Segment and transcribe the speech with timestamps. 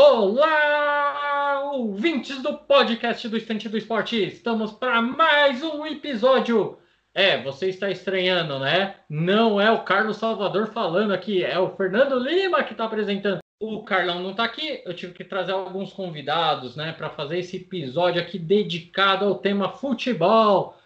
[0.00, 4.14] Olá, ouvintes do podcast do Estante do Esporte.
[4.24, 6.78] Estamos para mais um episódio.
[7.12, 8.94] É, você está estranhando, né?
[9.10, 13.40] Não é o Carlos Salvador falando aqui, é o Fernando Lima que está apresentando.
[13.58, 17.56] O Carlão não está aqui, eu tive que trazer alguns convidados, né, para fazer esse
[17.56, 20.78] episódio aqui dedicado ao tema futebol.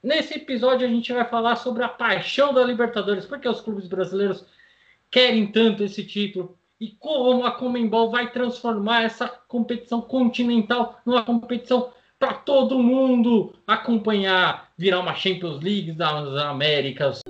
[0.00, 4.46] Nesse episódio a gente vai falar sobre a paixão da Libertadores, porque os clubes brasileiros
[5.10, 11.92] querem tanto esse título e como a Comembol vai transformar essa competição continental numa competição
[12.18, 17.20] para todo mundo acompanhar, virar uma Champions League das Américas.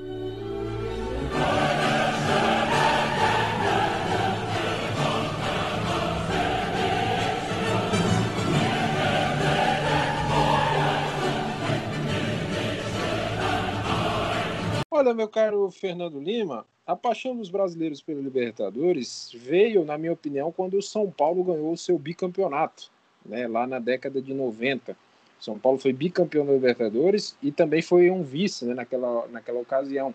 [14.91, 20.51] Olha, meu caro Fernando Lima, a paixão dos brasileiros pela Libertadores veio, na minha opinião,
[20.51, 22.91] quando o São Paulo ganhou o seu bicampeonato,
[23.25, 24.97] né, lá na década de 90.
[25.41, 30.15] São Paulo foi bicampeão da Libertadores e também foi um vice né, naquela, naquela ocasião.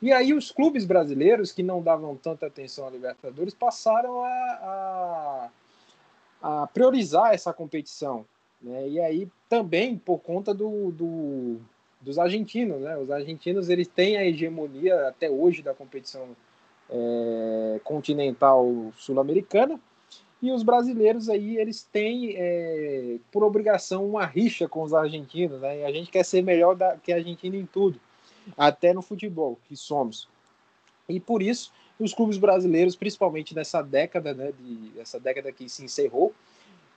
[0.00, 5.48] E aí os clubes brasileiros que não davam tanta atenção à Libertadores passaram a,
[6.42, 8.26] a, a priorizar essa competição.
[8.60, 8.88] Né?
[8.88, 11.60] E aí também por conta do, do
[12.06, 12.96] dos argentinos, né?
[12.96, 16.36] Os argentinos eles têm a hegemonia até hoje da competição
[16.88, 19.80] é, continental sul-americana
[20.40, 25.80] e os brasileiros aí eles têm é, por obrigação uma rixa com os argentinos, né?
[25.80, 27.98] E a gente quer ser melhor da, que a Argentina em tudo,
[28.56, 30.28] até no futebol que somos.
[31.08, 34.52] E por isso os clubes brasileiros, principalmente nessa década, né?
[34.56, 36.32] De, essa década que se encerrou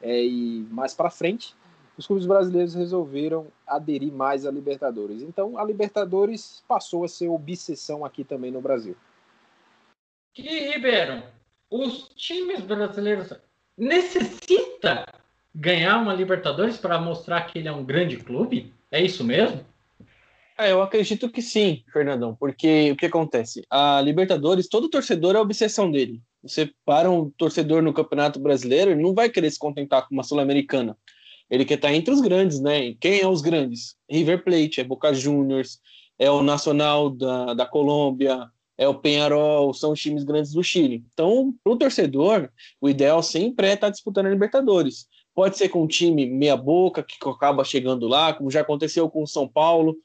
[0.03, 1.55] é, e mais para frente
[1.99, 5.21] os clubes brasileiros resolveram aderir mais à Libertadores.
[5.21, 8.95] Então, a Libertadores passou a ser obsessão aqui também no Brasil.
[10.33, 11.21] Que Ribeiro,
[11.69, 13.33] os times brasileiros
[13.77, 15.05] necessita
[15.53, 18.73] ganhar uma Libertadores para mostrar que ele é um grande clube?
[18.89, 19.65] É isso mesmo?
[20.57, 23.65] É, eu acredito que sim, Fernandão, porque o que acontece?
[23.69, 26.21] A Libertadores, todo torcedor é a obsessão dele.
[26.43, 30.23] Você para um torcedor no Campeonato Brasileiro, ele não vai querer se contentar com uma
[30.23, 30.95] Sul-Americana.
[31.49, 32.93] Ele quer estar entre os grandes, né?
[32.99, 33.95] Quem é os grandes?
[34.09, 35.79] River Plate, é Boca Juniors,
[36.17, 41.03] é o Nacional da, da Colômbia, é o Penharol, são os times grandes do Chile.
[41.13, 42.49] Então, para o torcedor,
[42.79, 45.07] o ideal sempre é estar disputando a Libertadores.
[45.35, 49.27] Pode ser com um time meia-boca, que acaba chegando lá, como já aconteceu com o
[49.27, 49.97] São Paulo,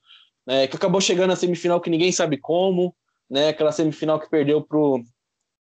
[0.46, 2.94] né, que acabou chegando na semifinal que ninguém sabe como,
[3.30, 5.04] né, aquela semifinal que perdeu para o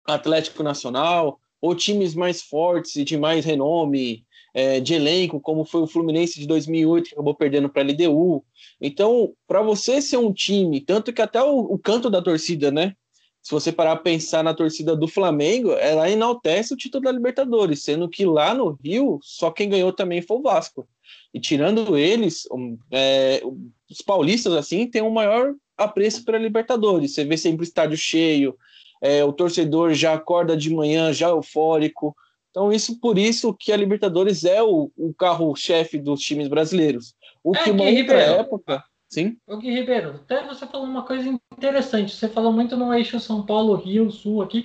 [0.08, 5.82] Atlético Nacional, ou times mais fortes e de mais renome, é, de elenco, como foi
[5.82, 8.44] o Fluminense de 2008, que acabou perdendo para a LDU.
[8.80, 12.96] Então, para você ser um time, tanto que até o, o canto da torcida, né?
[13.42, 17.84] Se você parar para pensar na torcida do Flamengo, ela enaltece o título da Libertadores,
[17.84, 20.88] sendo que lá no Rio, só quem ganhou também foi o Vasco.
[21.34, 22.48] E tirando eles,
[22.90, 23.42] é,
[23.90, 27.14] os paulistas, assim, têm um maior apreço para a Libertadores.
[27.14, 28.56] Você vê sempre o estádio cheio,
[29.02, 32.16] é, o torcedor já acorda de manhã já eufórico.
[32.54, 37.16] Então, isso por isso que a Libertadores é o, o carro-chefe dos times brasileiros.
[37.44, 38.84] O é que uma outra época.
[39.10, 39.38] Sim.
[39.48, 41.28] O Gui Ribeiro, até você falou uma coisa
[41.58, 42.16] interessante.
[42.16, 44.64] Você falou muito no eixo São Paulo, Rio, Sul aqui.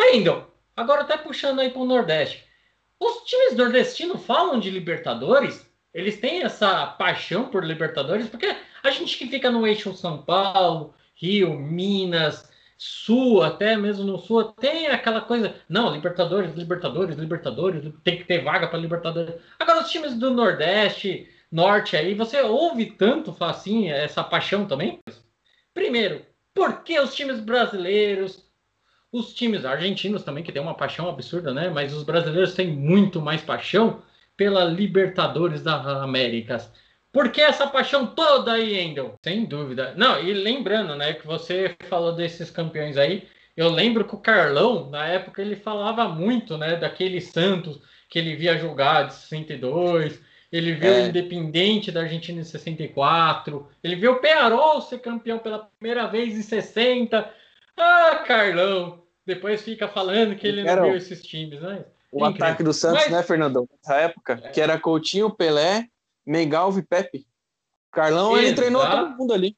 [0.00, 0.46] Ainda,
[0.76, 2.44] agora até puxando aí para o Nordeste.
[3.00, 5.68] Os times nordestinos falam de Libertadores?
[5.92, 8.28] Eles têm essa paixão por Libertadores?
[8.28, 14.18] Porque a gente que fica no eixo São Paulo, Rio, Minas, Sul, até mesmo no
[14.18, 15.52] Sul, tem aquela coisa.
[15.68, 19.34] Não, Libertadores, Libertadores, Libertadores, tem que ter vaga para Libertadores.
[19.58, 25.00] Agora, os times do Nordeste, Norte aí, você ouve tanto assim essa paixão também?
[25.74, 26.24] Primeiro,
[26.54, 28.48] por que os times brasileiros,
[29.10, 31.68] os times argentinos também, que tem uma paixão absurda, né?
[31.68, 34.02] Mas os brasileiros têm muito mais paixão
[34.36, 36.70] pela Libertadores das Américas.
[37.12, 39.14] Por que essa paixão toda aí, Endel?
[39.22, 39.94] Sem dúvida.
[39.96, 43.26] Não, e lembrando, né, que você falou desses campeões aí,
[43.56, 48.36] eu lembro que o Carlão, na época, ele falava muito, né, daquele Santos que ele
[48.36, 50.20] via jogar de 62,
[50.50, 51.02] ele viu é.
[51.02, 56.36] o Independente da Argentina em 64, ele viu o Pearol ser campeão pela primeira vez
[56.36, 57.30] em 60.
[57.76, 59.02] Ah, Carlão!
[59.26, 61.84] Depois fica falando que ele não viu esses times, né?
[62.10, 63.12] O ataque do Santos, Mas...
[63.12, 63.68] né, Fernandão?
[63.70, 64.48] Nessa época, é.
[64.48, 65.86] que era Coutinho, Pelé,
[66.28, 67.26] Mengalvo e Pepe.
[67.90, 68.46] Carlão, Exato.
[68.46, 69.56] ele treinou todo mundo ali.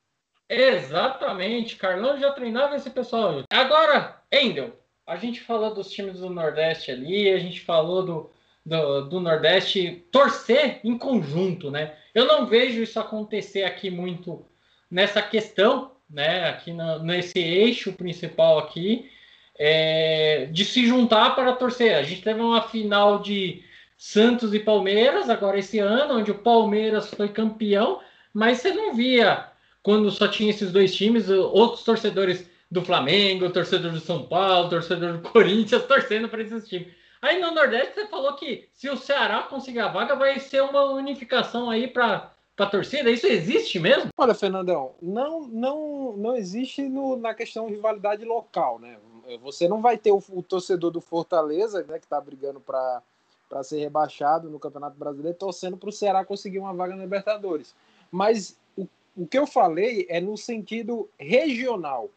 [0.49, 3.43] Exatamente, Carlão já treinava esse pessoal.
[3.51, 8.31] Agora, Endel, a gente falou dos times do Nordeste ali, a gente falou do,
[8.65, 11.97] do, do, Nordeste torcer em conjunto, né?
[12.15, 14.45] Eu não vejo isso acontecer aqui muito
[14.91, 16.49] nessa questão, né?
[16.49, 19.11] Aqui no, nesse eixo principal aqui.
[19.59, 21.95] é, de se juntar para torcer.
[21.95, 23.63] A gente teve uma final de
[24.01, 28.01] Santos e Palmeiras agora esse ano, onde o Palmeiras foi campeão,
[28.33, 29.47] mas você não via
[29.83, 35.19] quando só tinha esses dois times, outros torcedores do Flamengo, torcedor do São Paulo, torcedor
[35.19, 36.89] do Corinthians torcendo para esses times.
[37.21, 40.83] Aí no Nordeste você falou que se o Ceará conseguir a vaga, vai ser uma
[40.85, 43.11] unificação aí para a torcida.
[43.11, 44.09] Isso existe mesmo?
[44.17, 48.97] Olha, Fernandão, não, não, não existe no, na questão de rivalidade local, né?
[49.43, 53.03] Você não vai ter o, o torcedor do Fortaleza, né, que está brigando para
[53.51, 57.75] para ser rebaixado no Campeonato Brasileiro, torcendo para o Ceará conseguir uma vaga na Libertadores.
[58.09, 58.87] Mas o,
[59.17, 62.09] o que eu falei é no sentido regional.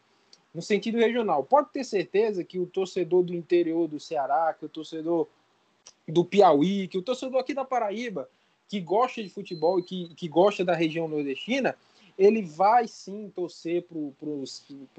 [0.54, 1.42] No sentido regional.
[1.42, 5.26] Pode ter certeza que o torcedor do interior do Ceará, que o torcedor
[6.06, 8.30] do Piauí, que o torcedor aqui da Paraíba,
[8.68, 11.76] que gosta de futebol e que, que gosta da região nordestina,
[12.16, 13.98] ele vai sim torcer para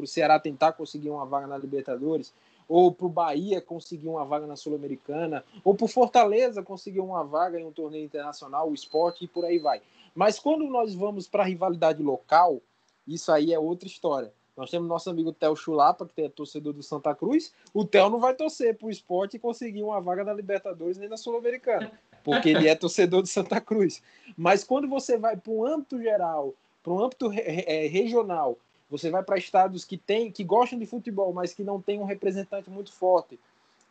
[0.03, 2.33] o Ceará tentar conseguir uma vaga na Libertadores,
[2.67, 7.23] ou para o Bahia conseguir uma vaga na Sul-Americana, ou para o Fortaleza conseguir uma
[7.23, 9.81] vaga em um torneio internacional, o esporte e por aí vai.
[10.13, 12.61] Mas quando nós vamos para a rivalidade local,
[13.07, 14.31] isso aí é outra história.
[14.55, 17.53] Nós temos nosso amigo Theo Chulapa, que é torcedor do Santa Cruz.
[17.73, 21.09] O Theo não vai torcer para o esporte e conseguir uma vaga na Libertadores nem
[21.09, 21.91] na Sul-Americana,
[22.23, 24.01] porque ele é torcedor do Santa Cruz.
[24.37, 28.57] Mas quando você vai para um âmbito geral, para um âmbito é, regional,
[28.89, 32.05] você vai para estados que tem, que gostam de futebol, mas que não tem um
[32.05, 33.39] representante muito forte,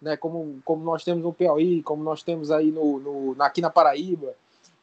[0.00, 0.16] né?
[0.16, 4.34] Como, como nós temos no Piauí, como nós temos aí no, no aqui na Paraíba,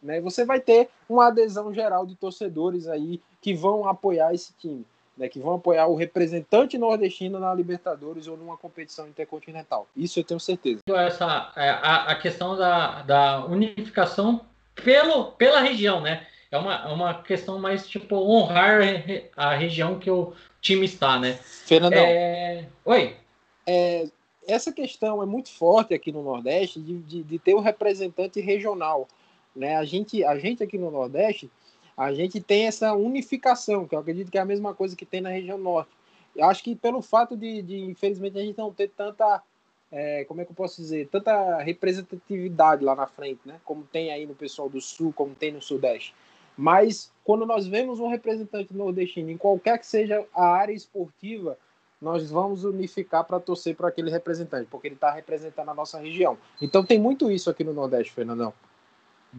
[0.02, 0.20] né?
[0.22, 4.86] Você vai ter uma adesão geral de torcedores aí que vão apoiar esse time,
[5.18, 5.30] né?
[5.30, 9.88] Que vão apoiar o representante nordestino na Libertadores ou numa competição intercontinental.
[9.96, 10.82] Isso eu tenho certeza.
[10.88, 14.42] Essa é, a, a questão da, da unificação
[14.76, 16.28] pelo, pela região, né?
[16.52, 18.82] É uma, é uma questão mais tipo honrar
[19.38, 21.40] a região que o time está, né?
[21.42, 22.04] Fernandão.
[22.04, 22.68] É...
[22.84, 23.16] Oi.
[23.66, 24.08] É,
[24.46, 29.08] essa questão é muito forte aqui no Nordeste de, de, de, ter um representante regional.
[29.56, 29.78] Né?
[29.78, 31.50] A, gente, a gente aqui no Nordeste,
[31.96, 35.22] a gente tem essa unificação, que eu acredito que é a mesma coisa que tem
[35.22, 35.92] na região norte.
[36.36, 39.42] Eu acho que pelo fato de, de infelizmente, a gente não ter tanta,
[39.90, 43.60] é, como é que eu posso dizer, tanta representatividade lá na frente, né?
[43.64, 46.14] Como tem aí no pessoal do Sul, como tem no Sudeste.
[46.58, 51.58] Mas quando nós vemos um representante nordestino em qualquer que seja a área esportiva,
[52.02, 56.38] nós vamos unificar para torcer para aquele representante, porque ele está representando a nossa região.
[56.60, 58.54] Então tem muito isso aqui no Nordeste, Fernandão.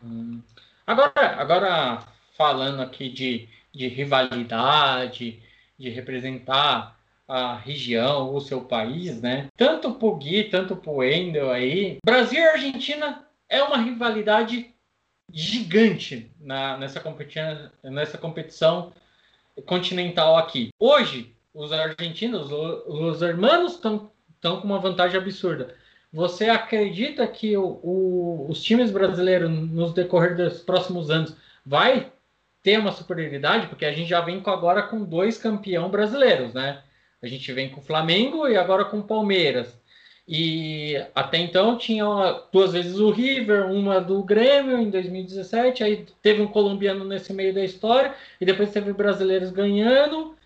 [0.03, 0.41] Hum.
[0.87, 2.03] Agora, agora
[2.37, 5.43] falando aqui de, de rivalidade,
[5.76, 9.49] de representar a região, o seu país, né?
[9.56, 11.99] Tanto pro Gui, tanto pro Wendel aí.
[12.05, 14.75] Brasil e Argentina é uma rivalidade
[15.32, 18.93] gigante na, nessa, competição, nessa competição
[19.67, 20.70] continental aqui.
[20.79, 24.11] Hoje, os argentinos, os hermanos estão
[24.43, 25.75] com uma vantagem absurda.
[26.12, 31.34] Você acredita que o, o, os times brasileiros, nos decorrer dos próximos anos,
[31.64, 32.12] vai
[32.62, 33.67] ter uma superioridade?
[33.67, 36.82] Porque a gente já vem agora com dois campeões brasileiros, né?
[37.23, 39.81] A gente vem com o Flamengo e agora com o Palmeiras.
[40.27, 42.05] E até então tinha
[42.53, 47.53] duas vezes o River, uma do Grêmio em 2017, aí teve um colombiano nesse meio
[47.53, 50.37] da história, e depois teve brasileiros ganhando.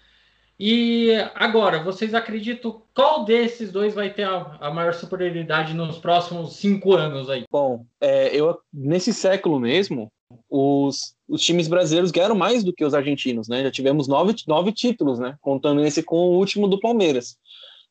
[0.59, 6.57] E agora, vocês acreditam qual desses dois vai ter a, a maior superioridade nos próximos
[6.57, 7.45] cinco anos aí?
[7.51, 10.11] Bom, é, eu nesse século mesmo,
[10.49, 13.63] os, os times brasileiros ganharam mais do que os argentinos, né?
[13.65, 15.37] Já tivemos nove, nove títulos, né?
[15.43, 17.37] Contando esse com o último do Palmeiras.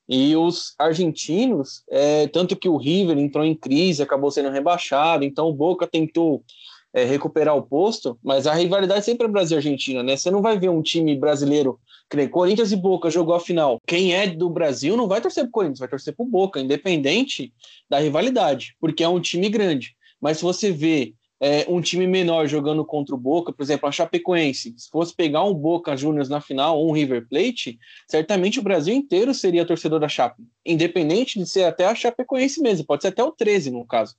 [0.07, 5.49] E os argentinos, é, tanto que o River entrou em crise, acabou sendo rebaixado, então
[5.49, 6.43] o Boca tentou
[6.93, 10.15] é, recuperar o posto, mas a rivalidade sempre é Brasil e Argentina, né?
[10.15, 11.77] Você não vai ver um time brasileiro,
[12.09, 13.81] que nem Corinthians e Boca jogou a final.
[13.85, 17.51] Quem é do Brasil não vai torcer pro Corinthians, vai torcer pro Boca, independente
[17.89, 19.95] da rivalidade, porque é um time grande.
[20.21, 23.91] Mas se você vê é, um time menor jogando contra o Boca, por exemplo, a
[23.91, 27.77] Chapecoense, se fosse pegar um Boca Juniors na final ou um River Plate,
[28.07, 32.85] certamente o Brasil inteiro seria torcedor da Chape, independente de ser até a Chapecoense mesmo,
[32.85, 34.15] pode ser até o 13 no caso.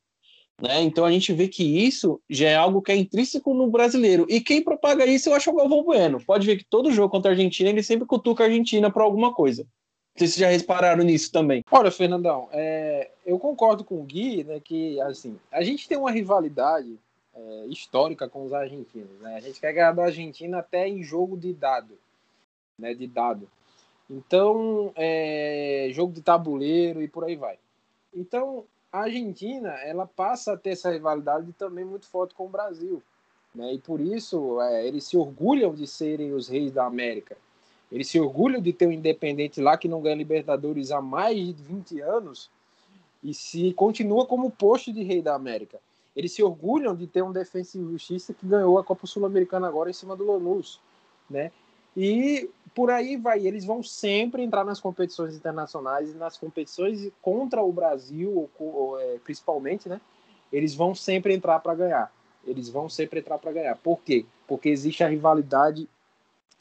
[0.60, 0.82] Né?
[0.82, 4.26] Então a gente vê que isso já é algo que é intrínseco no brasileiro.
[4.28, 6.22] E quem propaga isso, eu acho é o Galvão Bueno.
[6.24, 9.32] Pode ver que todo jogo contra a Argentina, ele sempre cutuca a Argentina para alguma
[9.34, 9.66] coisa.
[10.16, 11.62] Vocês já repararam nisso também?
[11.70, 16.10] Olha, Fernandão, é, eu concordo com o Gui, né, que assim, a gente tem uma
[16.10, 16.98] rivalidade
[17.36, 19.20] é, histórica com os argentinos.
[19.20, 19.36] Né?
[19.36, 21.98] A gente quer ganhar da Argentina até em jogo de dado,
[22.78, 22.94] né?
[22.94, 23.48] De dado.
[24.08, 27.58] Então, é, jogo de tabuleiro e por aí vai.
[28.14, 33.02] Então, a Argentina, ela passa a ter essa rivalidade também muito forte com o Brasil.
[33.54, 33.74] Né?
[33.74, 37.36] E por isso, é, eles se orgulham de serem os reis da América.
[37.90, 41.52] Eles se orgulham de ter um Independente lá que não ganha Libertadores há mais de
[41.52, 42.50] 20 anos
[43.22, 45.78] e se continua como posto de rei da América.
[46.16, 49.90] Eles se orgulham de ter um Defensa e Justiça que ganhou a Copa Sul-Americana agora
[49.90, 50.80] em cima do Lanús,
[51.28, 51.52] né?
[51.94, 57.62] E por aí vai, eles vão sempre entrar nas competições internacionais e nas competições contra
[57.62, 58.50] o Brasil,
[59.00, 60.00] é, principalmente, né?
[60.52, 62.12] Eles vão sempre entrar para ganhar.
[62.46, 63.76] Eles vão sempre entrar para ganhar.
[63.76, 64.24] Por quê?
[64.46, 65.88] Porque existe a rivalidade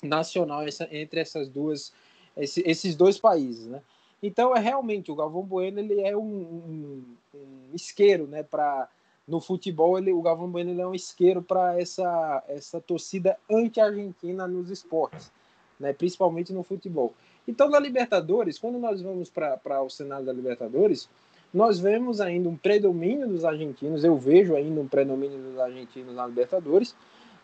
[0.01, 1.93] nacional entre essas duas,
[2.35, 3.81] esses dois países, né?
[4.21, 8.41] Então é realmente o Galvão Bueno ele é um, um, um isqueiro, né?
[8.41, 8.89] Para
[9.27, 14.48] no futebol ele, o Galvão Bueno ele é um isqueiro para essa essa torcida anti-argentina
[14.48, 15.32] nos esportes,
[15.79, 15.94] né?
[15.94, 17.13] Principalmente no futebol.
[17.48, 21.10] Então na Libertadores, quando nós vamos para o cenário da Libertadores,
[21.53, 24.03] nós vemos ainda um predomínio dos argentinos.
[24.03, 26.96] Eu vejo ainda um predomínio dos argentinos na Libertadores,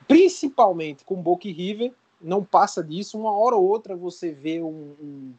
[0.08, 3.18] principalmente com Boca e River não passa disso.
[3.18, 5.34] Uma hora ou outra você vê um, um,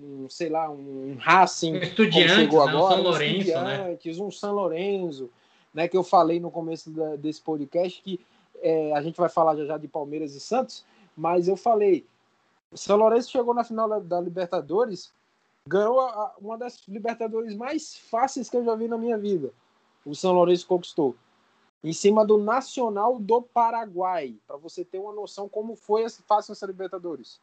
[0.00, 2.70] um sei lá, um Racing, um estudiantes, chegou né?
[2.72, 3.98] agora, um São Lourenço, um, né?
[4.18, 5.30] um São Lourenço,
[5.72, 5.88] né?
[5.88, 8.20] Que eu falei no começo da, desse podcast que
[8.60, 10.84] é, a gente vai falar já, já de Palmeiras e Santos,
[11.16, 12.06] mas eu falei,
[12.70, 15.12] o São Lourenço chegou na final da, da Libertadores,
[15.66, 19.52] ganhou a, uma das Libertadores mais fáceis que eu já vi na minha vida.
[20.04, 21.16] O São Lourenço conquistou
[21.84, 26.66] em cima do Nacional do Paraguai, para você ter uma noção como foi fácil essa
[26.66, 27.40] Libertadores.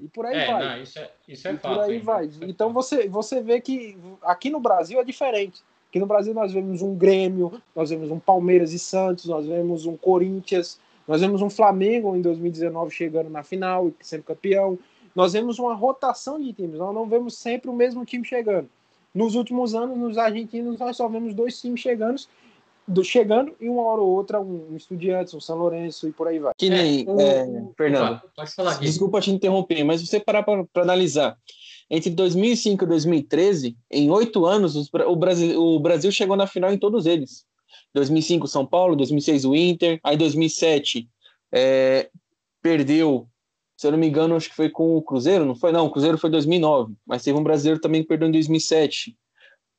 [0.00, 0.68] E por aí é, vai.
[0.68, 2.26] Não, isso é, isso é e fato, por aí vai.
[2.26, 5.62] É então você, você vê que aqui no Brasil é diferente.
[5.94, 9.86] Aqui no Brasil nós vemos um Grêmio, nós vemos um Palmeiras e Santos, nós vemos
[9.86, 14.76] um Corinthians, nós vemos um Flamengo em 2019 chegando na final e sendo campeão.
[15.14, 18.68] Nós vemos uma rotação de times, nós não vemos sempre o mesmo time chegando.
[19.14, 22.20] Nos últimos anos, nos argentinos, nós só vemos dois times chegando
[22.88, 26.26] do, chegando e uma hora ou outra um, um Estudiantes, um São Lourenço e por
[26.26, 26.54] aí vai.
[26.58, 27.46] Que nem, é, é,
[27.76, 31.38] Fernando, pode falar, desculpa te interromper, mas você parar para analisar.
[31.90, 36.72] Entre 2005 e 2013, em oito anos, os, o, Brasil, o Brasil chegou na final
[36.72, 37.44] em todos eles.
[37.94, 41.08] 2005 São Paulo, 2006 o Inter, aí 2007
[41.52, 42.08] é,
[42.62, 43.28] perdeu,
[43.76, 45.70] se eu não me engano, acho que foi com o Cruzeiro, não foi?
[45.70, 49.16] Não, o Cruzeiro foi 2009, mas teve um brasileiro também que perdeu em 2007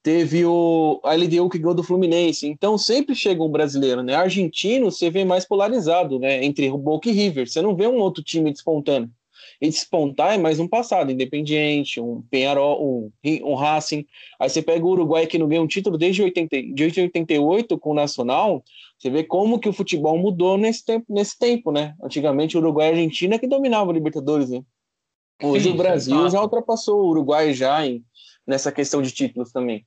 [0.06, 2.46] teve o a LDU que ganhou do Fluminense.
[2.46, 4.14] Então sempre chega um brasileiro, né?
[4.14, 6.46] Argentino você vê mais polarizado, né?
[6.46, 7.50] Entre Boca e River.
[7.50, 9.10] Você não vê um outro time despontando.
[9.62, 13.12] E despontar é mais um passado, Independiente, um Penharol, um,
[13.44, 14.06] um Racing.
[14.40, 17.92] Aí você pega o Uruguai que não ganha um título desde 80, de 88 com
[17.92, 18.64] o Nacional.
[18.98, 21.96] Você vê como que o futebol mudou nesse tempo, nesse tempo, né?
[22.04, 24.62] Antigamente o Uruguai e a Argentina que dominava a Libertadores, né?
[25.42, 28.04] Hoje Sim, o Brasil já ultrapassou o Uruguai já em,
[28.48, 29.86] nessa questão de títulos também.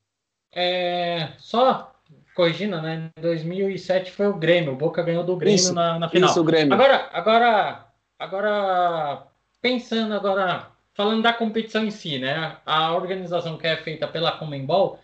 [0.55, 1.95] É, só
[2.35, 3.11] corrigindo, né?
[3.17, 4.73] Em 2007 foi o Grêmio.
[4.73, 6.31] O Boca ganhou do Grêmio isso, na, na final.
[6.31, 6.73] Isso, o Grêmio.
[6.73, 7.87] Agora, agora,
[8.19, 9.27] agora,
[9.69, 12.57] pensando agora, falando da competição em si, né?
[12.65, 14.99] A organização que é feita pela Comembol,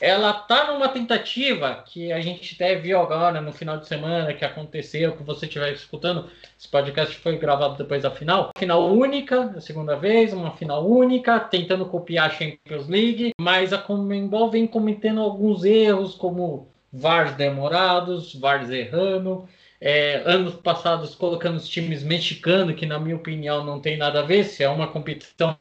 [0.00, 4.44] ela tá numa tentativa que a gente até viu agora no final de semana que
[4.44, 8.50] aconteceu, que você estiver escutando, esse podcast foi gravado depois da final.
[8.58, 13.78] Final única, a segunda vez, uma final única, tentando copiar a Champions League, mas a
[13.78, 19.48] Comembol vem cometendo alguns erros, como VARs demorados, VARs errando,
[19.80, 24.24] é, anos passados colocando os times mexicanos, que na minha opinião não tem nada a
[24.24, 25.56] ver, se é uma competição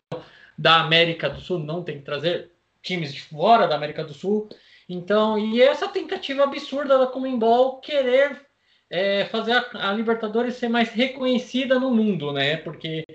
[0.58, 4.50] da América do Sul, não tem que trazer times de fora da América do Sul.
[4.88, 8.42] Então, e essa tentativa absurda da Comembol querer
[8.90, 12.58] é, fazer a, a, Libertadores ser mais reconhecida no mundo, né?
[12.58, 13.06] Porque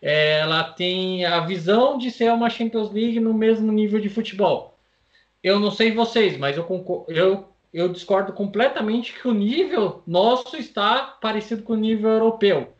[0.00, 4.78] é, ela tem a visão de ser uma Champions League no mesmo nível de futebol.
[5.42, 6.66] Eu não sei vocês, mas eu,
[7.08, 12.72] eu, eu discordo completamente que o nível nosso está parecido com o nível europeu.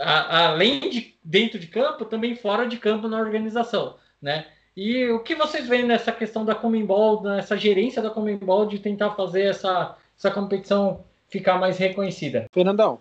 [0.00, 4.46] A, além de dentro de campo, também fora de campo na organização, né?
[4.76, 9.10] E o que vocês veem nessa questão da Comembol, nessa gerência da Comembol de tentar
[9.10, 12.46] fazer essa, essa competição ficar mais reconhecida?
[12.52, 13.00] Fernandão,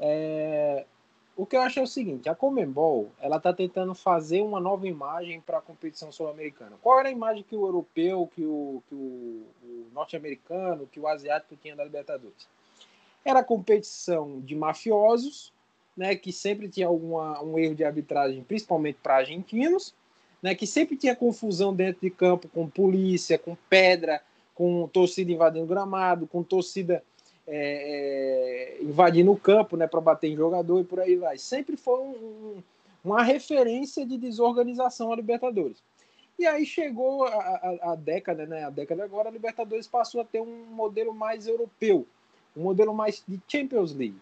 [0.00, 0.86] é...
[1.40, 4.86] o que eu acho é o seguinte, a Comembol ela está tentando fazer uma nova
[4.86, 6.76] imagem para a competição sul-americana.
[6.82, 8.94] Qual era a imagem que o europeu, que o, o,
[9.64, 12.46] o norte-americano, que o asiático tinha da Libertadores?
[13.24, 15.50] Era competição de mafiosos,
[15.96, 19.94] né, que sempre tinha alguma, um erro de arbitragem, principalmente para argentinos,
[20.42, 24.20] né, que sempre tinha confusão dentro de campo com polícia, com pedra,
[24.54, 27.02] com torcida invadindo gramado, com torcida
[27.52, 31.36] é, é, invadindo o campo né, para bater em jogador e por aí vai.
[31.36, 32.62] Sempre foi um, um,
[33.04, 35.82] uma referência de desorganização a Libertadores.
[36.38, 38.64] E aí chegou a, a, a, década, né?
[38.64, 42.06] A década agora, a Libertadores passou a ter um modelo mais europeu,
[42.56, 44.18] um modelo mais de Champions League.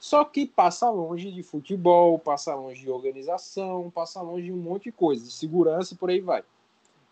[0.00, 4.84] Só que passa longe de futebol, passa longe de organização, passa longe de um monte
[4.84, 6.42] de coisa, de segurança e por aí vai.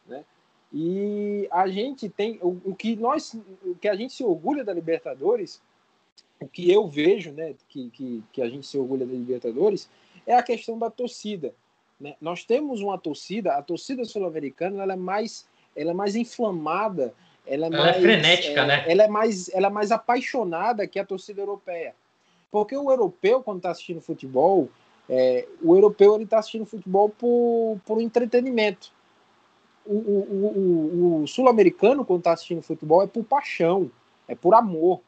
[0.06, 0.24] Né?
[0.72, 3.34] E a gente tem o, o, que nós,
[3.64, 5.60] o que a gente se orgulha da Libertadores,
[6.40, 9.90] o que eu vejo, né, que, que, que a gente se orgulha da Libertadores,
[10.26, 11.52] é a questão da torcida.
[12.00, 12.14] Né?
[12.20, 17.12] Nós temos uma torcida, a torcida sul-americana ela é mais, ela é mais inflamada,
[17.46, 18.84] ela é ela é mais é frenética, é, né?
[18.86, 21.94] Ela é mais, ela é mais apaixonada que a torcida europeia,
[22.50, 24.68] porque o europeu quando está assistindo futebol,
[25.08, 28.92] é, o europeu ele está assistindo futebol por, por entretenimento.
[29.92, 33.90] O, o, o, o sul-americano quando está assistindo futebol é por paixão,
[34.28, 35.00] é por amor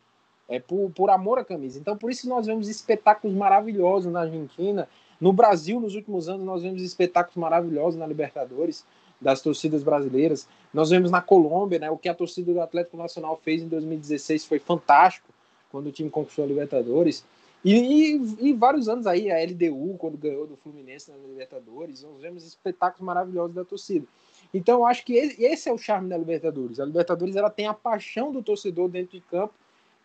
[0.52, 1.78] é por, por amor à camisa.
[1.78, 4.86] Então, por isso nós vemos espetáculos maravilhosos na Argentina.
[5.18, 8.84] No Brasil, nos últimos anos, nós vemos espetáculos maravilhosos na Libertadores,
[9.18, 10.46] das torcidas brasileiras.
[10.74, 14.44] Nós vemos na Colômbia, né, o que a torcida do Atlético Nacional fez em 2016
[14.44, 15.28] foi fantástico,
[15.70, 17.24] quando o time conquistou a Libertadores.
[17.64, 22.20] E, e, e, vários anos aí, a LDU, quando ganhou do Fluminense na Libertadores, nós
[22.20, 24.04] vemos espetáculos maravilhosos da torcida.
[24.54, 26.78] Então, eu acho que esse é o charme da Libertadores.
[26.78, 29.54] A Libertadores ela tem a paixão do torcedor dentro de campo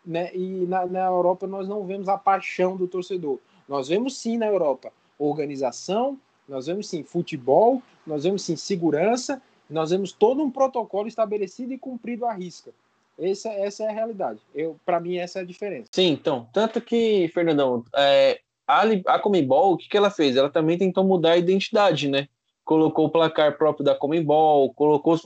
[0.08, 0.30] né?
[0.34, 3.38] E na, na Europa nós não vemos a paixão do torcedor.
[3.68, 9.90] Nós vemos sim na Europa organização, nós vemos sim futebol, nós vemos sim segurança, nós
[9.90, 12.70] vemos todo um protocolo estabelecido e cumprido à risca.
[13.18, 14.40] Essa, essa é a realidade.
[14.86, 15.88] Para mim, essa é a diferença.
[15.92, 16.48] Sim, então.
[16.52, 20.36] Tanto que, Fernandão, é, a, a Comembol, o que, que ela fez?
[20.36, 22.28] Ela também tentou mudar a identidade, né?
[22.68, 25.22] Colocou o placar próprio da Comembol, colocou os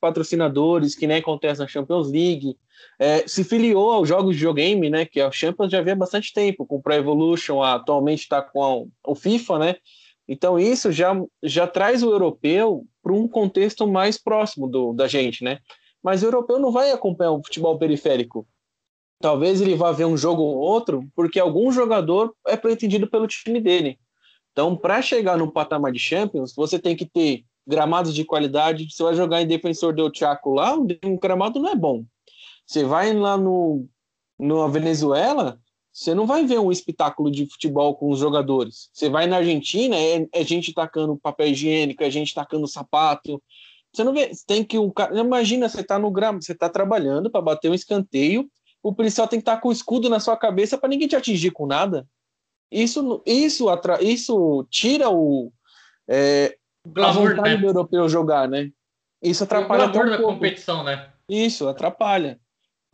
[0.00, 2.56] patrocinadores, que nem acontece na Champions League,
[2.98, 5.04] é, se filiou aos jogos de videogame, né?
[5.04, 9.10] Que a Champions já havia bastante tempo, com o Pro Evolution, atualmente está com a,
[9.10, 9.76] o FIFA, né?
[10.26, 15.44] Então isso já, já traz o europeu para um contexto mais próximo do, da gente,
[15.44, 15.58] né?
[16.02, 18.48] Mas o europeu não vai acompanhar o futebol periférico.
[19.20, 23.60] Talvez ele vá ver um jogo ou outro, porque algum jogador é pretendido pelo time
[23.60, 23.98] dele.
[24.56, 28.88] Então, para chegar no patamar de Champions, você tem que ter gramados de qualidade.
[28.90, 32.06] Você vai jogar em Defensor del Chaco lá, um gramado não é bom.
[32.66, 33.86] Você vai lá no,
[34.38, 35.60] na Venezuela,
[35.92, 38.88] você não vai ver um espetáculo de futebol com os jogadores.
[38.94, 43.42] Você vai na Argentina, é, é gente tacando papel higiênico, é gente tacando sapato.
[43.92, 47.30] Você não vê, tem que o cara, imagina você tá no grama, você tá trabalhando
[47.30, 48.48] para bater um escanteio,
[48.82, 51.16] o policial tem que estar tá com o escudo na sua cabeça para ninguém te
[51.16, 52.08] atingir com nada.
[52.70, 55.52] Isso isso atra, isso tira o
[56.08, 56.56] é,
[56.96, 57.56] a vontade né?
[57.56, 58.70] do europeu jogar, né?
[59.22, 61.10] Isso atrapalha o glamour um da competição, né?
[61.28, 62.38] Isso atrapalha.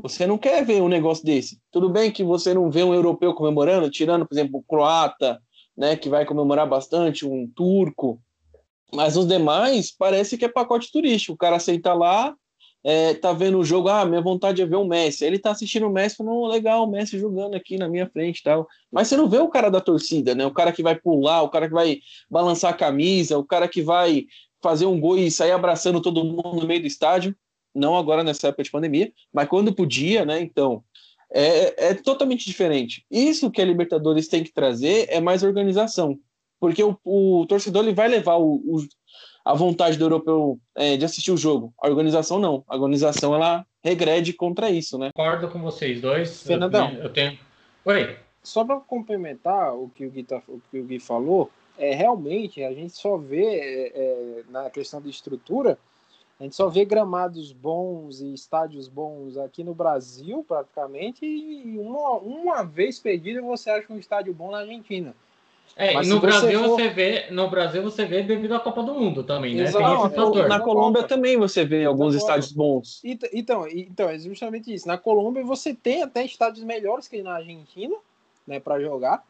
[0.01, 1.61] Você não quer ver um negócio desse.
[1.71, 5.41] Tudo bem que você não vê um europeu comemorando, tirando, por exemplo, o croata,
[5.77, 8.21] né, que vai comemorar bastante, um turco.
[8.95, 11.35] Mas os demais parece que é pacote turístico.
[11.35, 12.35] O cara senta lá,
[12.85, 15.25] é, tá vendo o jogo, ah, minha vontade é ver o Messi.
[15.25, 18.43] Ele tá assistindo o Messi, falando, oh, legal, o Messi jogando aqui na minha frente
[18.43, 18.67] tal.
[18.91, 20.45] Mas você não vê o cara da torcida, né?
[20.45, 23.83] O cara que vai pular, o cara que vai balançar a camisa, o cara que
[23.83, 24.27] vai
[24.63, 27.35] fazer um gol e sair abraçando todo mundo no meio do estádio
[27.75, 30.41] não agora nessa época de pandemia, mas quando podia, né?
[30.41, 30.85] Então,
[31.33, 33.05] é, é totalmente diferente.
[33.11, 36.19] Isso que a Libertadores tem que trazer é mais organização,
[36.61, 38.87] porque o, o torcedor ele vai levar o, o,
[39.45, 41.73] a vontade do europeu é, de assistir o jogo.
[41.79, 42.65] A organização não.
[42.69, 45.11] A organização ela regrede contra isso, né?
[45.15, 46.43] Concordo com vocês dois.
[46.43, 47.39] Fernandão, eu tenho.
[47.85, 48.17] Oi.
[48.43, 52.63] Só para complementar o que o, Gui tá, o que o Gui falou, é realmente
[52.63, 55.79] a gente só vê é, é, na questão de estrutura
[56.43, 62.17] a gente só vê gramados bons e estádios bons aqui no Brasil, praticamente, e uma,
[62.19, 65.15] uma vez perdida você acha um estádio bom na Argentina.
[65.77, 66.77] É, Mas e no Brasil você, for...
[66.77, 69.65] você vê, no Brasil você vê devido à Copa do Mundo também, né?
[69.65, 73.01] Exato, Tem Na Colômbia também você vê alguns estádios bons.
[73.03, 74.87] Então, então, é justamente isso.
[74.87, 77.97] Na Colômbia você tem até estádios melhores que na Argentina,
[78.47, 79.25] né, para jogar.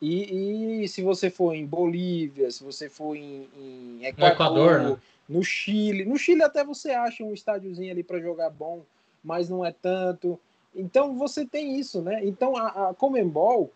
[0.00, 4.96] E, e, se você for em Bolívia, se você for em, em Equador, Equador né?
[5.28, 6.04] no Chile.
[6.04, 8.82] No Chile até você acha um estádiozinho ali para jogar bom,
[9.24, 10.38] mas não é tanto.
[10.74, 12.20] Então você tem isso, né?
[12.24, 13.72] Então a, a Comembol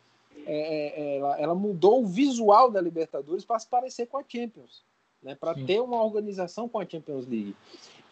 [0.46, 4.24] é, é, é ela, ela, mudou o visual da Libertadores para se parecer com a
[4.26, 4.82] Champions,
[5.22, 5.34] né?
[5.34, 7.54] Para ter uma organização com a Champions League.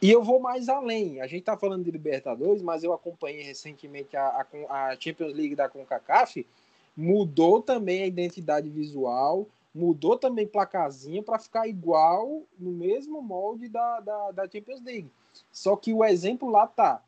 [0.00, 1.20] E eu vou mais além.
[1.20, 5.56] A gente está falando de Libertadores, mas eu acompanhei recentemente a, a, a Champions League
[5.56, 6.46] da CONCACAF.
[6.96, 14.00] Mudou também a identidade visual, mudou também placazinha para ficar igual no mesmo molde da,
[14.00, 15.10] da, da, Champions League.
[15.52, 17.02] Só que o exemplo lá tá.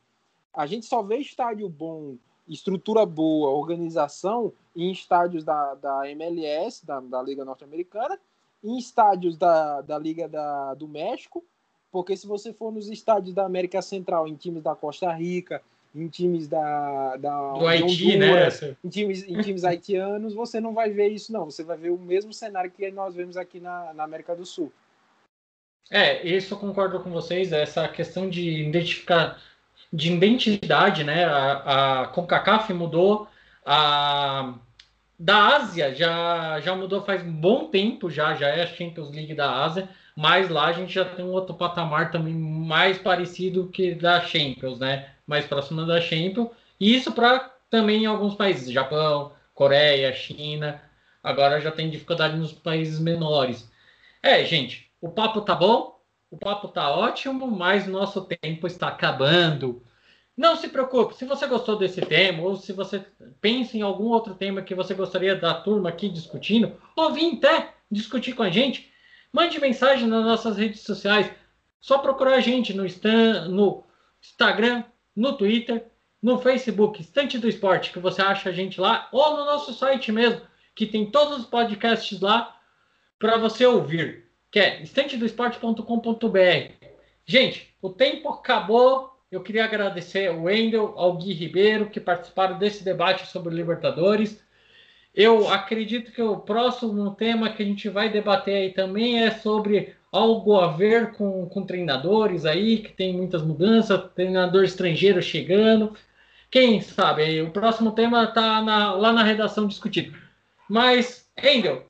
[0.53, 2.17] A gente só vê estádio bom,
[2.49, 8.19] estrutura boa, organização em estádios da, da MLS, da, da Liga Norte-Americana,
[8.63, 11.45] em estádios da, da Liga da, do México,
[11.91, 15.61] porque se você for nos estádios da América Central, em times da Costa Rica,
[15.95, 18.49] em times da, da do Haiti, né?
[18.85, 21.47] Em times, em times haitianos, você não vai ver isso, não.
[21.47, 24.73] Você vai ver o mesmo cenário que nós vemos aqui na, na América do Sul.
[25.91, 27.53] É, isso eu concordo com vocês.
[27.53, 29.43] Essa questão de identificar,
[29.93, 31.25] de identidade, né?
[31.25, 33.27] A, a CONCACAF mudou,
[33.65, 34.55] a
[35.19, 39.35] da Ásia já, já mudou faz um bom tempo, já, já é a Champions League
[39.35, 43.95] da Ásia, mas lá a gente já tem um outro patamar também mais parecido que
[43.95, 45.11] da Champions, né?
[45.27, 46.49] Mais próximo da Champions.
[46.81, 50.81] E isso para também em alguns países, Japão, Coreia, China.
[51.23, 53.71] Agora já tem dificuldade nos países menores.
[54.23, 59.83] É, gente, o papo tá bom, o papo tá ótimo, mas nosso tempo está acabando.
[60.41, 63.05] Não se preocupe, se você gostou desse tema, ou se você
[63.43, 67.75] pensa em algum outro tema que você gostaria da turma aqui discutindo, ou vir até
[67.91, 68.91] discutir com a gente,
[69.31, 71.31] mande mensagem nas nossas redes sociais.
[71.79, 72.85] Só procurar a gente no,
[73.51, 73.85] no
[74.23, 74.83] Instagram,
[75.15, 75.85] no Twitter,
[76.23, 80.11] no Facebook, Estante do Esporte, que você acha a gente lá, ou no nosso site
[80.11, 80.41] mesmo,
[80.75, 82.59] que tem todos os podcasts lá
[83.19, 86.73] para você ouvir, que é estantedoesporte.com.br.
[87.27, 89.20] Gente, o tempo acabou.
[89.31, 94.43] Eu queria agradecer ao Wendel, ao Gui Ribeiro, que participaram desse debate sobre Libertadores.
[95.15, 99.95] Eu acredito que o próximo tema que a gente vai debater aí também é sobre
[100.11, 105.95] algo a ver com, com treinadores aí, que tem muitas mudanças, treinador estrangeiro chegando.
[106.51, 107.41] Quem sabe?
[107.41, 110.17] O próximo tema está lá na redação discutido.
[110.69, 111.87] Mas, Endel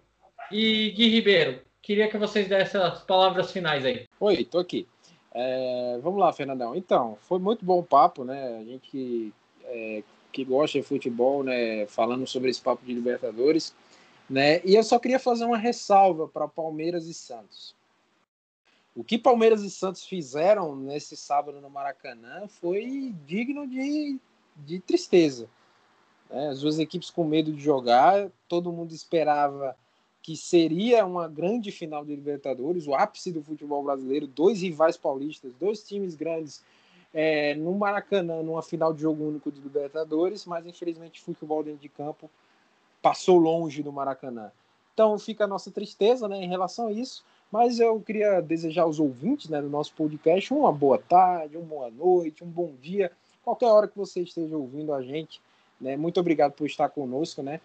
[0.52, 4.04] e Gui Ribeiro, queria que vocês dessem as palavras finais aí.
[4.20, 4.86] Oi, tô aqui.
[5.32, 6.74] É, vamos lá, Fernandão.
[6.74, 8.58] Então, foi muito bom o papo, né?
[8.58, 9.32] A gente
[9.64, 11.86] é, que gosta de futebol, né?
[11.86, 13.74] Falando sobre esse papo de Libertadores,
[14.28, 14.60] né?
[14.64, 17.74] E eu só queria fazer uma ressalva para Palmeiras e Santos.
[18.94, 24.18] O que Palmeiras e Santos fizeram nesse sábado no Maracanã foi digno de,
[24.56, 25.48] de tristeza.
[26.28, 26.48] Né?
[26.48, 29.76] As duas equipes com medo de jogar, todo mundo esperava
[30.22, 35.52] que seria uma grande final de Libertadores, o ápice do futebol brasileiro, dois rivais paulistas,
[35.58, 36.62] dois times grandes
[37.12, 41.80] é, no Maracanã, numa final de jogo único de Libertadores, mas infelizmente o futebol dentro
[41.80, 42.30] de campo
[43.02, 44.52] passou longe do Maracanã.
[44.92, 49.00] Então fica a nossa tristeza né, em relação a isso, mas eu queria desejar aos
[49.00, 53.10] ouvintes né, do nosso podcast uma boa tarde, uma boa noite, um bom dia,
[53.42, 55.40] qualquer hora que você esteja ouvindo a gente.
[55.80, 57.58] Né, muito obrigado por estar conosco, né?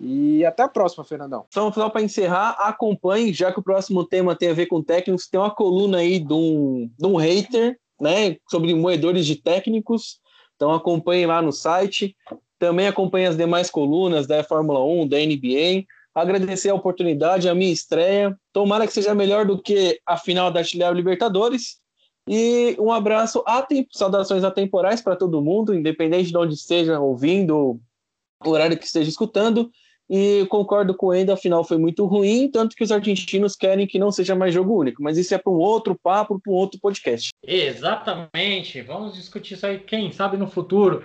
[0.00, 1.46] E até a próxima, Fernandão.
[1.50, 5.40] Só para encerrar, acompanhe, já que o próximo tema tem a ver com técnicos, tem
[5.40, 10.20] uma coluna aí de um, de um hater, né, sobre moedores de técnicos.
[10.54, 12.14] Então acompanhe lá no site.
[12.58, 15.84] Também acompanhe as demais colunas da Fórmula 1, da NBA.
[16.14, 18.38] Agradecer a oportunidade, a minha estreia.
[18.52, 21.78] Tomara que seja melhor do que a final da Chile Libertadores.
[22.28, 23.44] E um abraço,
[23.92, 27.78] saudações atemporais para todo mundo, independente de onde esteja ouvindo,
[28.44, 29.70] o horário que esteja escutando.
[30.08, 34.12] E concordo com ele, afinal foi muito ruim, tanto que os argentinos querem que não
[34.12, 35.02] seja mais jogo único.
[35.02, 37.30] Mas isso é para um outro papo, para um outro podcast.
[37.42, 38.80] Exatamente.
[38.82, 41.04] Vamos discutir isso aí, quem sabe no futuro.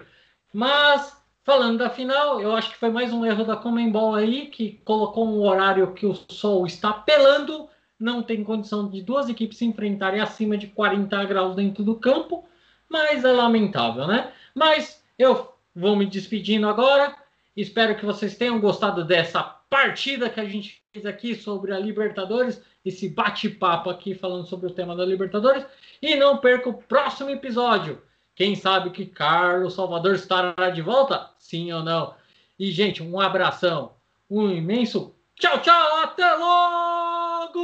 [0.54, 4.80] Mas, falando da final, eu acho que foi mais um erro da Comembol aí, que
[4.86, 7.68] colocou um horário que o sol está pelando,
[8.00, 12.44] não tem condição de duas equipes se enfrentarem acima de 40 graus dentro do campo,
[12.88, 14.32] mas é lamentável, né?
[14.54, 17.16] Mas eu vou me despedindo agora.
[17.56, 22.62] Espero que vocês tenham gostado dessa partida que a gente fez aqui sobre a Libertadores,
[22.84, 25.66] esse bate-papo aqui falando sobre o tema da Libertadores.
[26.02, 28.02] E não perca o próximo episódio.
[28.36, 31.30] Quem sabe que Carlos Salvador estará de volta?
[31.38, 32.16] Sim ou não?
[32.58, 33.94] E, gente, um abração,
[34.30, 37.62] um imenso tchau, tchau, até logo!